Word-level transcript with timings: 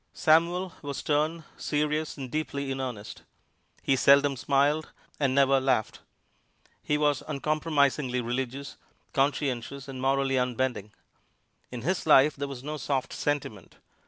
Samuel 0.13 0.73
was 0.81 0.97
stern, 0.97 1.43
serious 1.57 2.17
and 2.17 2.31
deeply 2.31 2.71
in 2.71 2.81
earnest. 2.81 3.21
He 3.83 3.95
seldom 3.95 4.35
smiled 4.35 4.91
and 5.19 5.35
never 5.35 5.59
laughed. 5.61 5.99
He 6.81 6.97
was 6.97 7.21
uncompromisingly 7.27 8.19
religious, 8.19 8.77
conscientious 9.13 9.87
and 9.87 10.01
morally 10.01 10.37
unbending. 10.39 10.91
In 11.69 11.83
his 11.83 12.07
life 12.07 12.35
there 12.35 12.47
was 12.47 12.63
no 12.63 12.77
soft 12.77 13.13
sentiment. 13.13 13.75